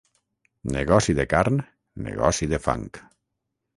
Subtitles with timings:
[0.75, 1.61] Negoci de carn,
[2.07, 2.91] negoci de fang.